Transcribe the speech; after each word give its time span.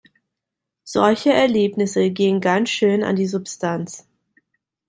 Solche 0.83 1.31
Erlebnisse 1.31 2.09
gehen 2.09 2.41
ganz 2.41 2.69
schön 2.71 3.03
an 3.03 3.15
die 3.15 3.27
Substanz. 3.27 4.07